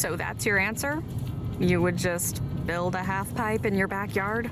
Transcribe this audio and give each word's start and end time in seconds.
So 0.00 0.16
that's 0.16 0.46
your 0.46 0.58
answer? 0.58 1.02
You 1.58 1.82
would 1.82 1.98
just 1.98 2.40
build 2.64 2.94
a 2.94 3.02
half 3.02 3.34
pipe 3.34 3.66
in 3.66 3.74
your 3.74 3.86
backyard? 3.86 4.50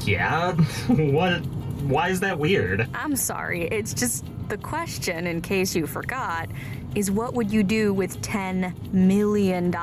Yeah? 0.00 0.52
what? 0.88 1.38
Why 1.86 2.10
is 2.10 2.20
that 2.20 2.38
weird? 2.38 2.86
I'm 2.92 3.16
sorry, 3.16 3.62
it's 3.68 3.94
just 3.94 4.26
the 4.50 4.58
question, 4.58 5.26
in 5.26 5.40
case 5.40 5.74
you 5.74 5.86
forgot, 5.86 6.50
is 6.94 7.10
what 7.10 7.32
would 7.32 7.50
you 7.50 7.62
do 7.62 7.94
with 7.94 8.20
$10 8.20 8.92
million? 8.92 9.74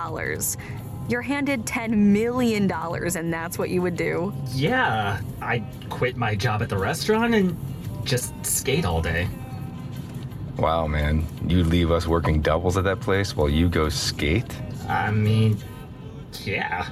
You're 1.10 1.22
handed 1.24 1.66
$10 1.66 1.90
million 1.90 2.72
and 2.72 3.34
that's 3.34 3.58
what 3.58 3.72
you 3.72 3.82
would 3.82 3.98
do? 3.98 4.32
Yeah, 4.52 5.20
I'd 5.42 5.66
quit 5.90 6.16
my 6.16 6.36
job 6.36 6.62
at 6.62 6.70
the 6.70 6.78
restaurant 6.78 7.34
and 7.34 7.58
just 8.04 8.36
skate 8.46 8.86
all 8.86 9.02
day. 9.02 9.28
Wow, 10.60 10.88
man. 10.88 11.26
You 11.48 11.64
leave 11.64 11.90
us 11.90 12.06
working 12.06 12.42
doubles 12.42 12.76
at 12.76 12.84
that 12.84 13.00
place 13.00 13.34
while 13.34 13.48
you 13.48 13.70
go 13.70 13.88
skate? 13.88 14.54
I 14.90 15.12
mean, 15.12 15.58
yeah. 16.44 16.84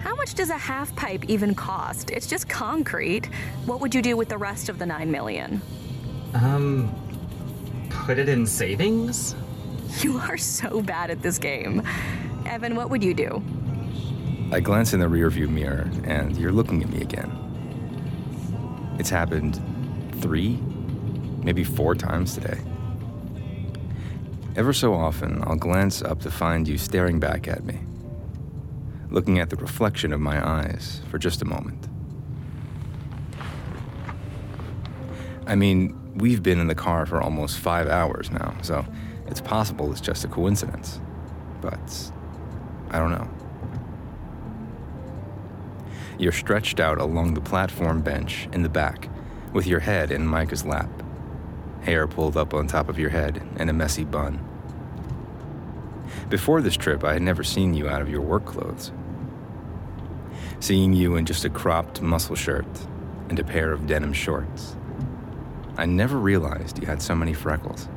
How 0.00 0.14
much 0.14 0.34
does 0.34 0.50
a 0.50 0.56
half 0.56 0.94
pipe 0.94 1.24
even 1.28 1.54
cost? 1.54 2.10
It's 2.10 2.26
just 2.26 2.48
concrete. 2.48 3.26
What 3.66 3.80
would 3.80 3.94
you 3.94 4.00
do 4.00 4.16
with 4.16 4.28
the 4.28 4.38
rest 4.38 4.68
of 4.68 4.78
the 4.78 4.86
9 4.86 5.10
million? 5.10 5.60
Um, 6.34 6.94
put 7.90 8.18
it 8.18 8.28
in 8.28 8.46
savings? 8.46 9.34
You 10.00 10.18
are 10.18 10.38
so 10.38 10.80
bad 10.80 11.10
at 11.10 11.20
this 11.20 11.38
game. 11.38 11.82
Evan, 12.46 12.76
what 12.76 12.90
would 12.90 13.02
you 13.04 13.12
do? 13.12 13.42
I 14.52 14.60
glance 14.60 14.92
in 14.92 15.00
the 15.00 15.06
rearview 15.06 15.48
mirror, 15.48 15.90
and 16.04 16.36
you're 16.36 16.52
looking 16.52 16.82
at 16.82 16.88
me 16.90 17.00
again. 17.00 17.30
It's 18.98 19.10
happened 19.10 19.60
three, 20.20 20.58
maybe 21.42 21.64
four 21.64 21.94
times 21.94 22.34
today. 22.34 22.58
Ever 24.54 24.74
so 24.74 24.92
often, 24.92 25.42
I'll 25.44 25.56
glance 25.56 26.02
up 26.02 26.20
to 26.20 26.30
find 26.30 26.68
you 26.68 26.76
staring 26.76 27.18
back 27.18 27.48
at 27.48 27.64
me, 27.64 27.80
looking 29.08 29.38
at 29.38 29.48
the 29.48 29.56
reflection 29.56 30.12
of 30.12 30.20
my 30.20 30.46
eyes 30.46 31.00
for 31.10 31.18
just 31.18 31.40
a 31.40 31.46
moment. 31.46 31.88
I 35.46 35.54
mean, 35.54 35.98
we've 36.16 36.42
been 36.42 36.60
in 36.60 36.66
the 36.66 36.74
car 36.74 37.06
for 37.06 37.22
almost 37.22 37.58
five 37.58 37.88
hours 37.88 38.30
now, 38.30 38.54
so 38.60 38.84
it's 39.26 39.40
possible 39.40 39.90
it's 39.90 40.02
just 40.02 40.22
a 40.24 40.28
coincidence. 40.28 41.00
But 41.62 42.12
I 42.90 42.98
don't 42.98 43.10
know. 43.10 43.30
You're 46.18 46.32
stretched 46.32 46.78
out 46.78 46.98
along 46.98 47.32
the 47.32 47.40
platform 47.40 48.02
bench 48.02 48.48
in 48.52 48.62
the 48.62 48.68
back, 48.68 49.08
with 49.54 49.66
your 49.66 49.80
head 49.80 50.10
in 50.10 50.26
Micah's 50.26 50.66
lap, 50.66 51.01
hair 51.82 52.06
pulled 52.06 52.36
up 52.36 52.54
on 52.54 52.66
top 52.66 52.88
of 52.88 52.98
your 52.98 53.10
head 53.10 53.42
in 53.56 53.68
a 53.68 53.72
messy 53.72 54.04
bun. 54.04 54.40
Before 56.28 56.60
this 56.60 56.76
trip, 56.76 57.04
I 57.04 57.12
had 57.12 57.22
never 57.22 57.44
seen 57.44 57.74
you 57.74 57.88
out 57.88 58.00
of 58.00 58.08
your 58.08 58.20
work 58.20 58.44
clothes. 58.44 58.92
Seeing 60.60 60.92
you 60.92 61.16
in 61.16 61.26
just 61.26 61.44
a 61.44 61.50
cropped 61.50 62.00
muscle 62.00 62.36
shirt 62.36 62.66
and 63.28 63.38
a 63.38 63.44
pair 63.44 63.72
of 63.72 63.86
denim 63.86 64.12
shorts, 64.12 64.76
I 65.76 65.86
never 65.86 66.18
realized 66.18 66.78
you 66.78 66.86
had 66.86 67.02
so 67.02 67.14
many 67.14 67.32
freckles. 67.32 67.88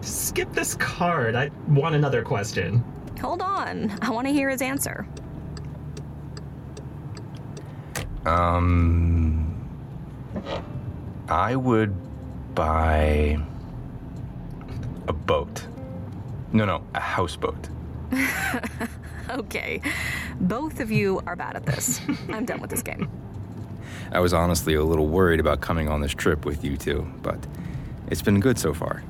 Skip 0.00 0.52
this 0.52 0.74
card. 0.74 1.34
I 1.34 1.50
want 1.68 1.94
another 1.94 2.22
question. 2.22 2.84
Hold 3.20 3.42
on. 3.42 3.96
I 4.02 4.10
want 4.10 4.26
to 4.26 4.32
hear 4.32 4.48
his 4.48 4.62
answer. 4.62 5.06
Um, 8.24 9.54
I 11.28 11.54
would 11.56 11.94
buy 12.56 13.38
a 15.06 15.12
boat. 15.12 15.64
No, 16.52 16.64
no, 16.64 16.82
a 16.94 17.00
houseboat. 17.00 17.68
Okay. 19.28 19.80
Both 20.40 20.80
of 20.80 20.90
you 20.90 21.20
are 21.26 21.36
bad 21.36 21.56
at 21.56 21.66
this. 21.66 22.00
I'm 22.28 22.44
done 22.44 22.60
with 22.60 22.70
this 22.70 22.82
game. 22.82 23.10
I 24.12 24.20
was 24.20 24.32
honestly 24.32 24.74
a 24.74 24.84
little 24.84 25.08
worried 25.08 25.40
about 25.40 25.60
coming 25.60 25.88
on 25.88 26.00
this 26.00 26.12
trip 26.12 26.44
with 26.44 26.64
you 26.64 26.76
two, 26.76 27.06
but 27.22 27.38
it's 28.08 28.22
been 28.22 28.40
good 28.40 28.58
so 28.58 28.72
far. 28.72 29.02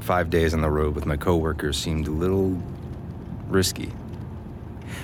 Five 0.00 0.30
days 0.30 0.54
on 0.54 0.60
the 0.60 0.70
road 0.70 0.94
with 0.94 1.06
my 1.06 1.16
coworkers 1.16 1.76
seemed 1.76 2.06
a 2.06 2.12
little 2.12 2.56
risky. 3.48 3.90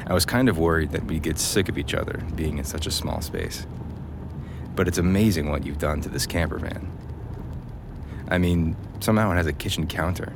I 0.06 0.14
was 0.14 0.24
kind 0.24 0.48
of 0.48 0.58
worried 0.58 0.92
that 0.92 1.04
we'd 1.04 1.22
get 1.22 1.38
sick 1.38 1.68
of 1.68 1.76
each 1.76 1.94
other 1.94 2.22
being 2.36 2.58
in 2.58 2.64
such 2.64 2.86
a 2.86 2.90
small 2.90 3.20
space. 3.20 3.66
But 4.74 4.88
it's 4.88 4.98
amazing 4.98 5.50
what 5.50 5.66
you've 5.66 5.78
done 5.78 6.00
to 6.02 6.08
this 6.08 6.26
camper 6.26 6.58
van. 6.58 6.90
I 8.28 8.38
mean, 8.38 8.76
somehow 9.00 9.32
it 9.32 9.36
has 9.36 9.46
a 9.46 9.52
kitchen 9.52 9.86
counter, 9.86 10.32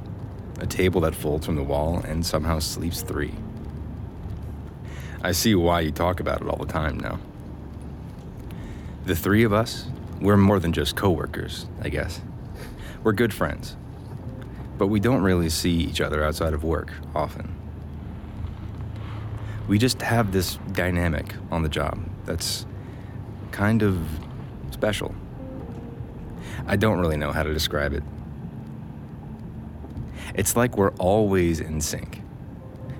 a 0.60 0.66
table 0.66 1.00
that 1.02 1.14
folds 1.14 1.46
from 1.46 1.56
the 1.56 1.62
wall, 1.62 1.98
and 1.98 2.24
somehow 2.24 2.58
sleeps 2.58 3.00
three. 3.02 3.34
I 5.22 5.32
see 5.32 5.54
why 5.54 5.80
you 5.80 5.90
talk 5.90 6.20
about 6.20 6.42
it 6.42 6.48
all 6.48 6.58
the 6.58 6.70
time 6.70 6.98
now. 7.00 7.18
The 9.06 9.16
three 9.16 9.44
of 9.44 9.52
us, 9.52 9.86
we're 10.20 10.36
more 10.36 10.58
than 10.58 10.72
just 10.72 10.96
coworkers, 10.96 11.66
I 11.80 11.88
guess. 11.88 12.20
We're 13.02 13.12
good 13.12 13.32
friends. 13.32 13.76
But 14.78 14.88
we 14.88 15.00
don't 15.00 15.22
really 15.22 15.48
see 15.48 15.72
each 15.72 16.00
other 16.00 16.22
outside 16.22 16.52
of 16.52 16.64
work 16.64 16.92
often. 17.14 17.54
We 19.68 19.78
just 19.78 20.02
have 20.02 20.32
this 20.32 20.58
dynamic 20.72 21.34
on 21.50 21.62
the 21.62 21.68
job 21.68 21.98
that's 22.24 22.66
kind 23.52 23.82
of 23.82 24.25
special. 24.76 25.14
I 26.66 26.76
don't 26.76 26.98
really 26.98 27.16
know 27.16 27.32
how 27.32 27.42
to 27.42 27.52
describe 27.52 27.94
it. 27.94 28.02
It's 30.34 30.54
like 30.54 30.76
we're 30.76 30.92
always 30.98 31.60
in 31.60 31.80
sync, 31.80 32.20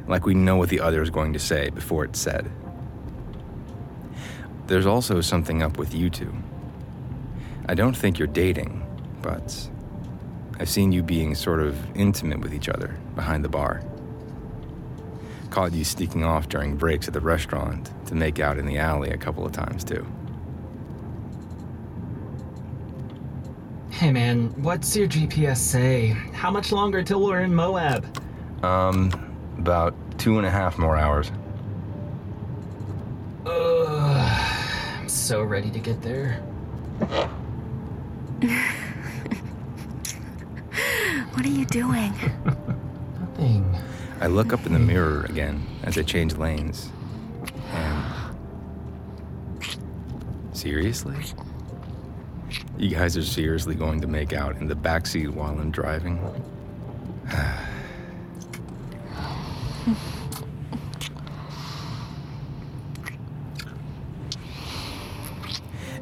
like 0.08 0.24
we 0.24 0.32
know 0.32 0.56
what 0.56 0.70
the 0.70 0.80
other 0.80 1.02
is 1.02 1.10
going 1.10 1.34
to 1.34 1.38
say 1.38 1.68
before 1.68 2.04
it's 2.04 2.18
said. 2.18 2.50
There's 4.68 4.86
also 4.86 5.20
something 5.20 5.62
up 5.62 5.76
with 5.76 5.94
you 5.94 6.08
two. 6.08 6.34
I 7.66 7.74
don't 7.74 7.94
think 7.94 8.18
you're 8.18 8.26
dating, 8.26 8.82
but 9.20 9.68
I've 10.58 10.70
seen 10.70 10.92
you 10.92 11.02
being 11.02 11.34
sort 11.34 11.60
of 11.60 11.76
intimate 11.94 12.40
with 12.40 12.54
each 12.54 12.70
other 12.70 12.96
behind 13.14 13.44
the 13.44 13.50
bar. 13.50 13.82
Caught 15.50 15.74
you 15.74 15.84
sneaking 15.84 16.24
off 16.24 16.48
during 16.48 16.76
breaks 16.76 17.06
at 17.06 17.12
the 17.12 17.20
restaurant 17.20 17.90
to 18.06 18.14
make 18.14 18.40
out 18.40 18.56
in 18.56 18.64
the 18.64 18.78
alley 18.78 19.10
a 19.10 19.18
couple 19.18 19.44
of 19.44 19.52
times, 19.52 19.84
too. 19.84 20.06
Hey 23.96 24.12
man, 24.12 24.48
what's 24.62 24.94
your 24.94 25.08
GPS 25.08 25.56
say? 25.56 26.08
How 26.34 26.50
much 26.50 26.70
longer 26.70 27.02
till 27.02 27.24
we're 27.24 27.40
in 27.40 27.54
Moab? 27.54 28.04
Um, 28.62 29.10
about 29.56 29.94
two 30.18 30.36
and 30.36 30.46
a 30.46 30.50
half 30.50 30.76
more 30.76 30.98
hours. 30.98 31.32
Ugh, 33.46 34.98
I'm 35.00 35.08
so 35.08 35.42
ready 35.42 35.70
to 35.70 35.78
get 35.78 36.02
there. 36.02 36.42
What 41.32 41.46
are 41.46 41.48
you 41.48 41.64
doing? 41.66 42.12
Nothing. 43.18 43.76
I 44.20 44.26
look 44.26 44.52
up 44.52 44.66
in 44.66 44.74
the 44.74 44.78
mirror 44.78 45.24
again 45.24 45.66
as 45.84 45.96
I 45.96 46.02
change 46.02 46.36
lanes. 46.36 46.90
And. 47.70 48.04
Seriously? 50.52 51.16
You 52.78 52.90
guys 52.90 53.16
are 53.16 53.22
seriously 53.22 53.74
going 53.74 54.02
to 54.02 54.06
make 54.06 54.34
out 54.34 54.56
in 54.58 54.68
the 54.68 54.74
backseat 54.74 55.30
while 55.30 55.58
I'm 55.58 55.70
driving? 55.70 56.20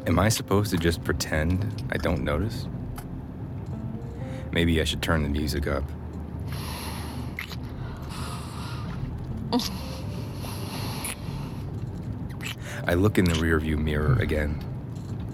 Am 0.09 0.19
I 0.19 0.29
supposed 0.29 0.73
to 0.73 0.76
just 0.76 1.05
pretend 1.05 1.85
I 1.93 1.97
don't 1.97 2.25
notice? 2.25 2.67
Maybe 4.50 4.81
I 4.81 4.85
should 4.85 5.00
turn 5.00 5.23
the 5.23 5.29
music 5.29 5.69
up. 5.69 5.85
I 12.88 12.94
look 12.94 13.17
in 13.17 13.27
the 13.27 13.35
rearview 13.35 13.79
mirror 13.79 14.19
again. 14.20 14.74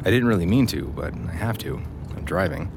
I 0.02 0.10
didn't 0.10 0.28
really 0.28 0.46
mean 0.46 0.66
to, 0.68 0.86
but 0.96 1.12
I 1.14 1.32
have 1.32 1.58
to. 1.58 1.80
I'm 2.16 2.24
driving. 2.24 2.70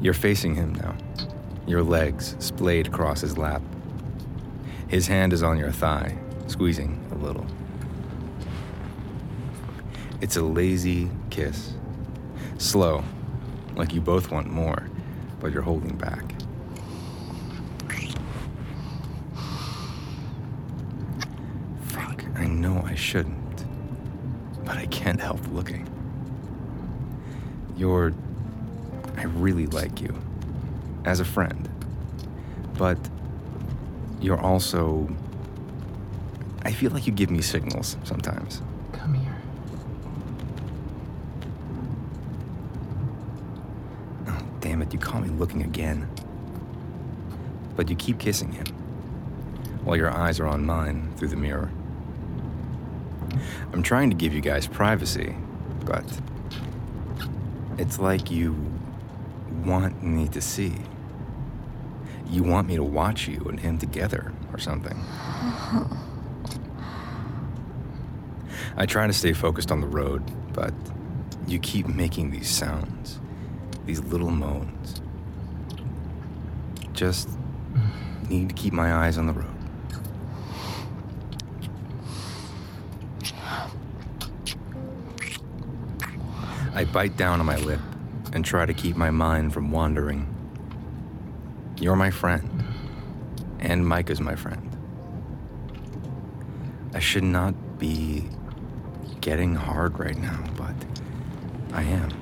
You're 0.00 0.14
facing 0.14 0.54
him 0.54 0.74
now, 0.74 0.96
your 1.66 1.82
legs 1.82 2.36
splayed 2.38 2.86
across 2.86 3.20
his 3.20 3.36
lap. 3.36 3.62
His 4.88 5.06
hand 5.06 5.32
is 5.32 5.42
on 5.42 5.58
your 5.58 5.72
thigh, 5.72 6.16
squeezing 6.46 7.04
a 7.10 7.16
little. 7.16 7.46
It's 10.20 10.36
a 10.36 10.42
lazy 10.42 11.10
kiss. 11.30 11.74
Slow, 12.58 13.04
like 13.76 13.92
you 13.92 14.00
both 14.00 14.30
want 14.30 14.48
more, 14.48 14.88
but 15.40 15.52
you're 15.52 15.62
holding 15.62 15.96
back. 15.96 16.34
Fuck, 21.82 22.24
I 22.36 22.46
know 22.46 22.82
I 22.86 22.94
shouldn't, 22.94 23.38
but 24.68 24.76
I 24.76 24.84
can't 24.86 25.18
help 25.18 25.40
looking. 25.50 25.88
You're. 27.78 28.12
I 29.16 29.22
really 29.22 29.66
like 29.66 30.02
you. 30.02 30.14
As 31.06 31.20
a 31.20 31.24
friend. 31.24 31.66
But 32.76 32.98
you're 34.20 34.38
also. 34.38 35.08
I 36.64 36.72
feel 36.72 36.90
like 36.90 37.06
you 37.06 37.14
give 37.14 37.30
me 37.30 37.40
signals 37.40 37.96
sometimes. 38.04 38.60
Come 38.92 39.14
here. 39.14 39.36
Oh, 44.26 44.46
damn 44.60 44.82
it, 44.82 44.92
you 44.92 44.98
caught 44.98 45.22
me 45.22 45.30
looking 45.30 45.62
again. 45.62 46.06
But 47.74 47.88
you 47.88 47.96
keep 47.96 48.18
kissing 48.18 48.52
him 48.52 48.66
while 49.82 49.96
your 49.96 50.10
eyes 50.10 50.38
are 50.40 50.46
on 50.46 50.66
mine 50.66 51.10
through 51.16 51.28
the 51.28 51.36
mirror. 51.36 51.70
I'm 53.72 53.82
trying 53.82 54.10
to 54.10 54.16
give 54.16 54.34
you 54.34 54.40
guys 54.40 54.66
privacy, 54.66 55.34
but 55.84 56.04
it's 57.78 57.98
like 57.98 58.30
you 58.30 58.56
want 59.64 60.02
me 60.02 60.28
to 60.28 60.40
see. 60.40 60.74
You 62.28 62.42
want 62.42 62.68
me 62.68 62.76
to 62.76 62.82
watch 62.82 63.28
you 63.28 63.40
and 63.48 63.58
him 63.58 63.78
together 63.78 64.32
or 64.52 64.58
something. 64.58 64.98
I 68.76 68.86
try 68.86 69.06
to 69.06 69.12
stay 69.12 69.32
focused 69.32 69.72
on 69.72 69.80
the 69.80 69.86
road, 69.86 70.22
but 70.52 70.74
you 71.46 71.58
keep 71.58 71.86
making 71.86 72.30
these 72.30 72.48
sounds, 72.48 73.18
these 73.86 74.00
little 74.00 74.30
moans. 74.30 75.00
Just 76.92 77.28
need 78.28 78.50
to 78.50 78.54
keep 78.54 78.72
my 78.72 78.92
eyes 78.92 79.16
on 79.18 79.26
the 79.26 79.32
road. 79.32 79.57
I 86.74 86.84
bite 86.84 87.16
down 87.16 87.40
on 87.40 87.46
my 87.46 87.56
lip 87.56 87.80
and 88.32 88.44
try 88.44 88.66
to 88.66 88.74
keep 88.74 88.96
my 88.96 89.10
mind 89.10 89.52
from 89.52 89.70
wandering. 89.70 90.34
You're 91.78 91.96
my 91.96 92.10
friend, 92.10 92.64
and 93.58 93.86
Micah's 93.86 94.20
my 94.20 94.34
friend. 94.34 94.64
I 96.94 96.98
should 96.98 97.24
not 97.24 97.78
be 97.78 98.24
getting 99.20 99.54
hard 99.54 99.98
right 99.98 100.16
now, 100.16 100.44
but 100.56 100.74
I 101.72 101.82
am. 101.82 102.12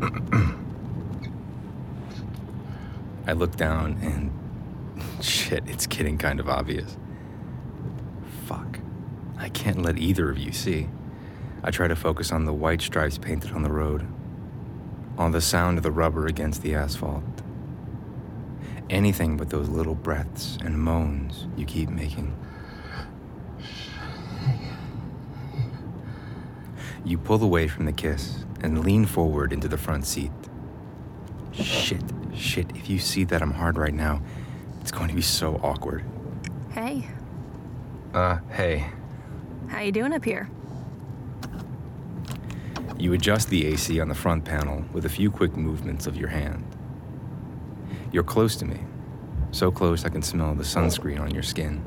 I 3.26 3.32
look 3.32 3.56
down 3.56 3.98
and 4.02 4.30
shit, 5.24 5.64
it's 5.66 5.86
getting 5.86 6.18
kind 6.18 6.40
of 6.40 6.48
obvious. 6.48 6.96
Fuck. 8.44 8.80
I 9.38 9.48
can't 9.48 9.82
let 9.82 9.98
either 9.98 10.30
of 10.30 10.38
you 10.38 10.52
see. 10.52 10.88
I 11.66 11.70
try 11.70 11.88
to 11.88 11.96
focus 11.96 12.30
on 12.30 12.44
the 12.44 12.52
white 12.52 12.82
stripes 12.82 13.16
painted 13.16 13.52
on 13.52 13.62
the 13.62 13.72
road, 13.72 14.06
on 15.16 15.32
the 15.32 15.40
sound 15.40 15.78
of 15.78 15.82
the 15.82 15.90
rubber 15.90 16.26
against 16.26 16.60
the 16.62 16.74
asphalt. 16.74 17.24
Anything 18.90 19.38
but 19.38 19.48
those 19.48 19.68
little 19.70 19.94
breaths 19.94 20.58
and 20.62 20.78
moans 20.78 21.46
you 21.56 21.64
keep 21.64 21.88
making. 21.88 22.36
You 27.02 27.16
pull 27.18 27.42
away 27.42 27.66
from 27.66 27.86
the 27.86 27.92
kiss 27.92 28.44
and 28.60 28.84
lean 28.84 29.06
forward 29.06 29.52
into 29.52 29.68
the 29.68 29.78
front 29.78 30.06
seat. 30.06 30.32
Shit, 31.52 32.02
shit, 32.34 32.70
if 32.76 32.90
you 32.90 32.98
see 32.98 33.24
that 33.24 33.40
I'm 33.40 33.52
hard 33.52 33.78
right 33.78 33.94
now, 33.94 34.20
it's 34.82 34.90
going 34.92 35.08
to 35.08 35.14
be 35.14 35.22
so 35.22 35.56
awkward. 35.62 36.04
Hey, 36.72 37.06
Uh, 38.12 38.38
hey. 38.50 38.86
how 39.68 39.80
you 39.80 39.92
doing 39.92 40.12
up 40.12 40.24
here? 40.24 40.48
You 42.96 43.12
adjust 43.12 43.48
the 43.50 43.66
AC 43.66 43.98
on 44.00 44.08
the 44.08 44.14
front 44.14 44.44
panel 44.44 44.84
with 44.92 45.04
a 45.04 45.08
few 45.08 45.30
quick 45.30 45.56
movements 45.56 46.06
of 46.06 46.16
your 46.16 46.28
hand. 46.28 46.64
You're 48.12 48.22
close 48.22 48.54
to 48.56 48.64
me, 48.64 48.80
so 49.50 49.70
close 49.72 50.04
I 50.04 50.08
can 50.08 50.22
smell 50.22 50.54
the 50.54 50.62
sunscreen 50.62 51.20
on 51.20 51.32
your 51.32 51.42
skin. 51.42 51.84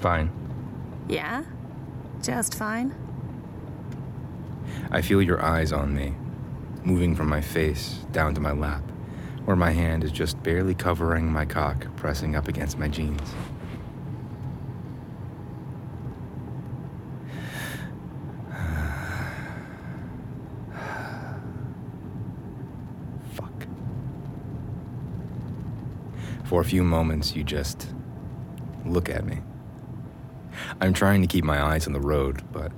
Fine. 0.00 0.32
Yeah? 1.08 1.44
Just 2.22 2.54
fine? 2.54 2.94
I 4.90 5.02
feel 5.02 5.20
your 5.20 5.42
eyes 5.42 5.72
on 5.72 5.94
me, 5.94 6.14
moving 6.82 7.14
from 7.14 7.28
my 7.28 7.42
face 7.42 7.98
down 8.12 8.34
to 8.34 8.40
my 8.40 8.52
lap, 8.52 8.82
where 9.44 9.56
my 9.56 9.70
hand 9.70 10.02
is 10.02 10.12
just 10.12 10.42
barely 10.42 10.74
covering 10.74 11.30
my 11.30 11.44
cock 11.44 11.86
pressing 11.96 12.34
up 12.34 12.48
against 12.48 12.78
my 12.78 12.88
jeans. 12.88 13.34
For 26.50 26.60
a 26.60 26.64
few 26.64 26.82
moments, 26.82 27.36
you 27.36 27.44
just 27.44 27.86
look 28.84 29.08
at 29.08 29.24
me. 29.24 29.38
I'm 30.80 30.92
trying 30.92 31.20
to 31.20 31.28
keep 31.28 31.44
my 31.44 31.62
eyes 31.62 31.86
on 31.86 31.92
the 31.92 32.00
road, 32.00 32.42
but 32.50 32.72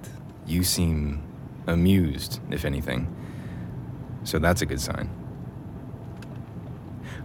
you 0.47 0.63
seem 0.63 1.23
amused, 1.67 2.39
if 2.51 2.67
anything. 2.67 3.09
So 4.25 4.39
that's 4.39 4.61
a 4.61 4.67
good 4.67 4.79
sign. 4.79 5.09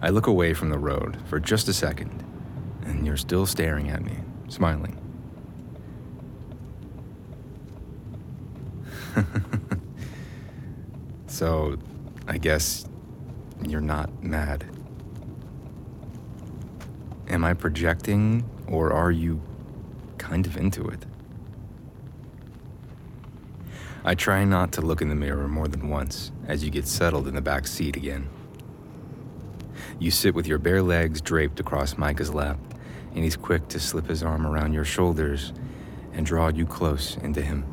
I 0.00 0.08
look 0.08 0.26
away 0.26 0.54
from 0.54 0.70
the 0.70 0.78
road 0.78 1.18
for 1.26 1.38
just 1.38 1.68
a 1.68 1.74
second, 1.74 2.24
and 2.86 3.06
you're 3.06 3.18
still 3.18 3.44
staring 3.44 3.90
at 3.90 4.02
me, 4.02 4.16
smiling. 4.48 4.96
so, 11.26 11.76
I 12.26 12.38
guess 12.38 12.86
you're 13.68 13.82
not 13.82 14.24
mad. 14.24 14.77
Am 17.30 17.44
I 17.44 17.52
projecting, 17.52 18.48
or 18.66 18.90
are 18.90 19.10
you 19.10 19.42
kind 20.16 20.46
of 20.46 20.56
into 20.56 20.88
it? 20.88 21.04
I 24.02 24.14
try 24.14 24.44
not 24.44 24.72
to 24.72 24.80
look 24.80 25.02
in 25.02 25.10
the 25.10 25.14
mirror 25.14 25.46
more 25.46 25.68
than 25.68 25.90
once 25.90 26.32
as 26.46 26.64
you 26.64 26.70
get 26.70 26.86
settled 26.86 27.28
in 27.28 27.34
the 27.34 27.42
back 27.42 27.66
seat 27.66 27.96
again. 27.96 28.30
You 29.98 30.10
sit 30.10 30.34
with 30.34 30.46
your 30.46 30.56
bare 30.56 30.80
legs 30.80 31.20
draped 31.20 31.60
across 31.60 31.98
Micah's 31.98 32.32
lap, 32.32 32.58
and 33.14 33.24
he's 33.24 33.36
quick 33.36 33.68
to 33.68 33.78
slip 33.78 34.06
his 34.06 34.22
arm 34.22 34.46
around 34.46 34.72
your 34.72 34.86
shoulders 34.86 35.52
and 36.14 36.24
draw 36.24 36.48
you 36.48 36.64
close 36.64 37.18
into 37.18 37.42
him. 37.42 37.66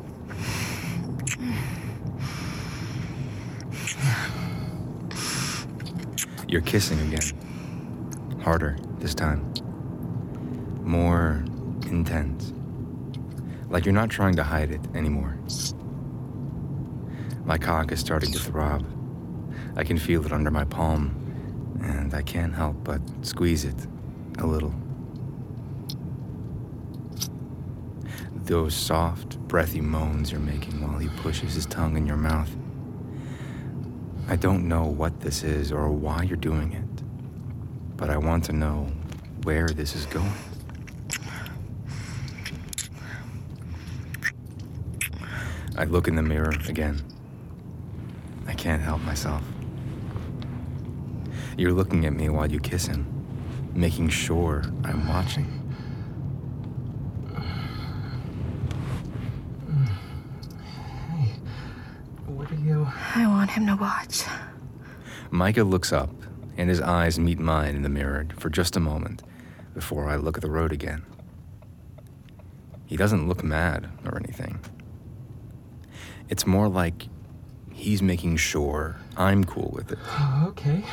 You're 6.50 6.62
kissing 6.62 7.00
again. 7.00 8.42
Harder 8.42 8.78
this 9.06 9.14
time. 9.14 9.54
More 10.82 11.46
intense. 11.92 12.54
Like 13.70 13.86
you're 13.86 13.94
not 13.94 14.10
trying 14.10 14.36
to 14.38 14.44
hide 14.44 14.72
it 14.72 14.82
anymore. 14.96 15.38
My 17.46 17.60
cock 17.60 17.92
is 17.92 18.00
starting 18.00 18.32
to 18.32 18.40
throb. 18.40 18.84
I 19.76 19.84
can 19.84 20.00
feel 20.00 20.26
it 20.26 20.32
under 20.32 20.50
my 20.50 20.64
palm, 20.66 21.12
and 21.84 22.16
I 22.16 22.24
can't 22.24 22.56
help 22.56 22.84
but 22.84 23.00
squeeze 23.22 23.64
it 23.64 23.76
a 24.40 24.48
little. 24.48 24.74
Those 28.34 28.74
soft, 28.74 29.38
breathy 29.42 29.82
moans 29.82 30.32
you're 30.32 30.42
making 30.42 30.82
while 30.82 30.98
he 30.98 31.10
pushes 31.10 31.54
his 31.54 31.68
tongue 31.68 31.96
in 31.96 32.08
your 32.08 32.18
mouth. 32.18 32.50
I 34.28 34.36
don't 34.36 34.68
know 34.68 34.86
what 34.86 35.20
this 35.20 35.44
is 35.44 35.72
or 35.72 35.92
why 35.92 36.24
you're 36.24 36.38
doing 36.38 36.74
it, 36.74 36.95
but 37.98 38.10
I 38.10 38.18
want 38.18 38.44
to 38.46 38.54
know 38.54 38.88
where 39.44 39.68
this 39.68 39.96
is 39.96 40.06
going. 40.06 40.32
I 45.78 45.84
look 45.86 46.08
in 46.08 46.16
the 46.16 46.22
mirror 46.22 46.54
again. 46.68 47.02
I 48.48 48.54
can't 48.54 48.82
help 48.82 49.02
myself. 49.02 49.44
You're 51.58 51.74
looking 51.74 52.06
at 52.06 52.14
me 52.14 52.30
while 52.30 52.52
you 52.52 52.60
kiss 52.60 52.86
him, 52.86 53.06
making 53.74 54.10
sure 54.10 54.64
I'm 54.84 55.08
watching. 55.08 55.46
What 62.28 62.52
are 62.52 62.56
you. 62.56 62.88
I 63.16 63.28
want 63.28 63.52
him 63.52 63.68
to 63.68 63.76
watch. 63.76 64.24
Micah 65.32 65.64
looks 65.64 65.92
up, 65.92 66.10
and 66.58 66.70
his 66.70 66.82
eyes 66.82 67.20
meet 67.20 67.40
mine 67.40 67.76
in 67.76 67.82
the 67.82 67.90
mirror 67.90 68.28
for 68.38 68.50
just 68.50 68.76
a 68.76 68.80
moment 68.80 69.24
before 69.74 70.08
I 70.08 70.16
look 70.16 70.38
at 70.38 70.42
the 70.42 70.50
road 70.50 70.72
again. 70.72 71.06
He 72.86 72.98
doesn't 72.98 73.28
look 73.28 73.44
mad 73.44 73.90
or 74.06 74.18
anything. 74.18 74.60
It's 76.30 76.46
more 76.46 76.68
like 76.68 77.08
he's 77.72 78.02
making 78.02 78.38
sure 78.38 78.96
I'm 79.18 79.44
cool 79.44 79.72
with 79.74 79.92
it. 79.92 80.00
Okay. 80.46 80.84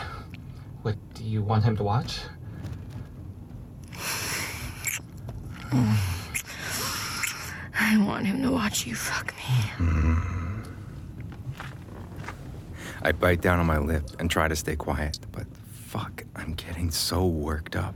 What 0.83 0.97
do 1.15 1.23
you 1.23 1.43
want 1.43 1.63
him 1.63 1.77
to 1.77 1.85
watch? 1.85 2.19
I 7.79 8.05
want 8.05 8.27
him 8.27 8.43
to 8.43 8.51
watch 8.51 8.87
you 8.87 8.97
fuck 8.97 9.29
me. 9.37 9.43
Mm-hmm. 9.77 10.43
I 13.03 13.13
bite 13.13 13.41
down 13.41 13.59
on 13.61 13.67
my 13.67 13.79
lip 13.79 14.05
and 14.19 14.31
try 14.31 14.49
to 14.49 14.57
stay 14.57 14.77
quiet, 14.77 15.19
but 15.33 15.47
fuck, 15.93 16.25
I'm 16.35 16.55
getting 16.55 16.91
so 16.91 17.27
worked 17.27 17.77
up. 17.77 17.95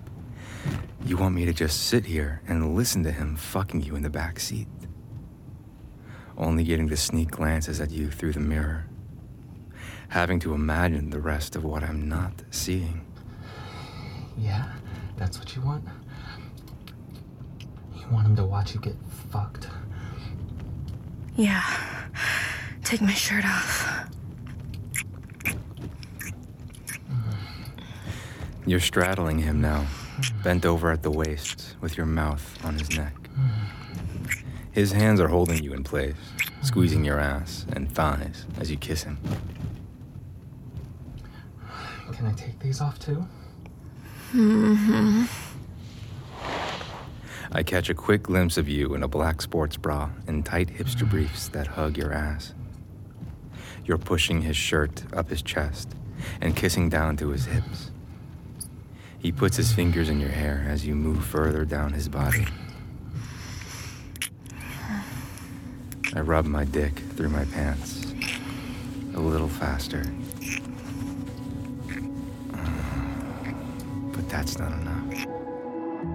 You 1.07 1.17
want 1.17 1.35
me 1.35 1.47
to 1.47 1.55
just 1.55 1.87
sit 1.87 2.05
here 2.05 2.43
and 2.47 2.77
listen 2.77 3.03
to 3.05 3.11
him 3.11 3.37
fucking 3.37 3.81
you 3.81 3.97
in 3.97 4.03
the 4.03 4.11
back 4.11 4.39
seat? 4.39 4.69
Only 6.37 6.63
getting 6.63 6.91
to 6.91 6.97
sneak 6.99 7.31
glances 7.31 7.81
at 7.81 7.91
you 7.91 8.11
through 8.11 8.35
the 8.35 8.41
mirror. 8.41 8.85
Having 10.11 10.41
to 10.41 10.53
imagine 10.53 11.09
the 11.09 11.21
rest 11.21 11.57
of 11.57 11.65
what 11.65 11.83
I'm 11.83 12.07
not 12.07 12.43
seeing. 12.51 13.01
Yeah, 14.37 14.67
that's 15.17 15.39
what 15.39 15.57
you 15.57 15.63
want? 15.63 15.85
You 17.95 18.07
want 18.13 18.27
him 18.27 18.37
to 18.37 18.45
watch 18.45 18.75
you 18.75 18.81
get 18.81 18.97
fucked? 19.31 19.69
Yeah. 21.35 21.65
Take 22.85 23.01
my 23.01 23.15
shirt 23.15 23.47
off. 23.47 23.96
You're 28.67 28.81
straddling 28.81 29.39
him 29.39 29.61
now, 29.61 29.87
bent 30.43 30.67
over 30.67 30.91
at 30.91 31.05
the 31.05 31.11
waist, 31.11 31.77
with 31.81 31.97
your 31.97 32.07
mouth 32.07 32.65
on 32.65 32.77
his 32.77 32.97
neck. 32.97 33.15
His 34.73 34.91
hands 34.91 35.21
are 35.21 35.29
holding 35.29 35.63
you 35.63 35.73
in 35.73 35.85
place, 35.85 36.17
squeezing 36.63 37.05
your 37.05 37.21
ass 37.21 37.65
and 37.73 37.91
thighs 37.91 38.45
as 38.59 38.69
you 38.69 38.77
kiss 38.77 39.05
him. 39.05 39.19
Can 42.13 42.27
I 42.27 42.33
take 42.33 42.59
these 42.59 42.81
off 42.81 42.99
too? 42.99 43.25
Mm-hmm. 44.33 45.25
I 47.53 47.63
catch 47.63 47.89
a 47.89 47.95
quick 47.95 48.25
glimpse 48.25 48.57
of 48.57 48.69
you 48.69 48.95
in 48.95 49.05
a 49.05 49.09
black 49.09 49.41
sports 49.41 49.77
bra 49.77 50.11
and 50.27 50.45
tight 50.45 50.69
hipster 50.69 51.09
briefs 51.09 51.47
that 51.49 51.69
hug 51.69 51.97
your 51.97 52.13
ass. 52.13 52.53
You're 53.85 53.99
pushing 53.99 54.43
his 54.43 54.57
shirt 54.57 55.05
up 55.13 55.31
his 55.31 55.43
chest 55.43 55.95
and 56.41 56.57
kissing 56.57 56.89
down 56.89 57.17
to 57.19 57.29
his 57.29 57.45
hips. 57.45 57.93
He 59.27 59.33
puts 59.33 59.57
his 59.57 59.73
fingers 59.73 60.09
in 60.09 60.21
your 60.21 60.31
hair 60.31 60.65
as 60.69 60.87
you 60.87 60.95
move 60.95 61.25
further 61.25 61.65
down 61.65 61.93
his 61.93 62.09
body. 62.09 62.47
I 66.15 66.21
rub 66.21 66.47
my 66.47 66.63
dick 66.65 67.01
through 67.17 67.31
my 67.31 67.45
pants 67.47 68.15
a 69.17 69.19
little 69.19 69.49
faster. 69.49 70.05
But 74.13 74.29
that's 74.29 74.61
not 74.61 74.71
enough. 74.71 75.27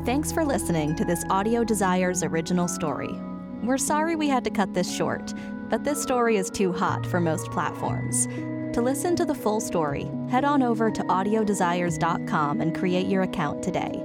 Thanks 0.06 0.32
for 0.32 0.46
listening 0.46 0.96
to 0.96 1.04
this 1.04 1.26
Audio 1.30 1.66
Desires 1.66 2.24
original 2.24 2.70
story. 2.70 3.14
We're 3.62 3.78
sorry 3.78 4.16
we 4.16 4.30
had 4.30 4.46
to 4.46 4.50
cut 4.50 4.74
this 4.74 4.90
short, 4.90 5.34
but 5.70 5.84
this 5.84 6.02
story 6.02 6.38
is 6.38 6.50
too 6.50 6.72
hot 6.72 7.06
for 7.06 7.20
most 7.20 7.52
platforms. 7.52 8.30
To 8.74 8.82
listen 8.82 9.18
to 9.18 9.26
the 9.26 9.36
full 9.36 9.60
story, 9.60 10.10
head 10.30 10.46
on 10.46 10.64
over 10.64 10.90
to 10.90 11.04
audiodesires.com 11.04 12.62
and 12.62 12.74
create 12.74 13.08
your 13.08 13.24
account 13.24 13.62
today. 13.62 14.02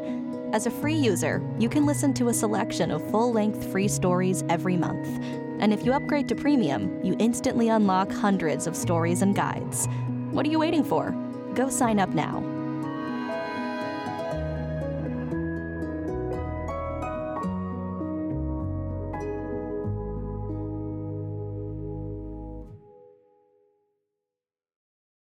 As 0.52 0.66
a 0.66 0.73
free 0.73 0.94
user, 0.94 1.40
you 1.56 1.68
can 1.68 1.87
listen 1.87 2.12
to 2.14 2.30
a 2.30 2.35
selection 2.35 2.90
of 2.90 3.08
full 3.11 3.32
length 3.32 3.70
free 3.70 3.87
stories 3.87 4.42
every 4.49 4.76
month. 4.76 5.06
And 5.61 5.73
if 5.73 5.85
you 5.85 5.92
upgrade 5.92 6.28
to 6.28 6.35
premium, 6.35 7.04
you 7.04 7.14
instantly 7.20 7.68
unlock 7.68 8.11
hundreds 8.11 8.66
of 8.66 8.75
stories 8.75 9.23
and 9.23 9.37
guides. 9.37 9.87
What 10.32 10.44
are 10.44 10.50
you 10.50 10.58
waiting 10.58 10.82
for? 10.82 11.12
Go 11.54 11.68
sign 11.68 12.00
up 12.00 12.11
now 12.11 12.45